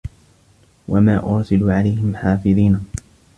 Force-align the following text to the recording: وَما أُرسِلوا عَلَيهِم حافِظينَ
وَما 0.87 1.19
أُرسِلوا 1.23 1.73
عَلَيهِم 1.73 2.15
حافِظينَ 2.15 2.85